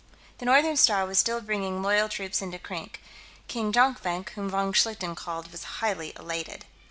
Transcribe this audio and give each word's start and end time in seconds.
The 0.39 0.45
Northern 0.47 0.77
Star 0.77 1.05
was 1.05 1.19
still 1.19 1.41
bringing 1.41 1.83
loyal 1.83 2.09
troops 2.09 2.41
into 2.41 2.57
Krink. 2.57 3.03
King 3.47 3.71
Jonkvank, 3.71 4.29
whom 4.31 4.49
von 4.49 4.73
Schlichten 4.73 5.13
called, 5.15 5.51
was 5.51 5.63
highly 5.77 6.11
elated. 6.17 6.65